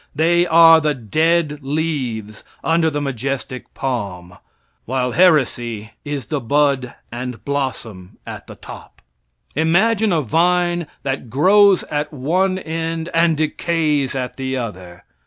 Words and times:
They 0.15 0.47
are 0.47 0.81
the 0.81 0.95
dead 0.95 1.59
leaves 1.61 2.43
under 2.63 2.89
the 2.89 2.99
majestic 3.03 3.71
palm; 3.75 4.39
while 4.85 5.11
heresy 5.11 5.91
is 6.03 6.25
the 6.25 6.39
bud 6.41 6.95
and 7.11 7.45
blossom 7.45 8.17
at 8.25 8.47
the 8.47 8.55
top. 8.55 9.03
Imagine 9.55 10.11
a 10.11 10.21
vine 10.23 10.87
that 11.03 11.29
grows 11.29 11.83
at 11.83 12.11
one 12.11 12.57
end 12.57 13.09
and 13.13 13.37
decays 13.37 14.15
at 14.15 14.37
the 14.37 14.57
other. 14.57 15.03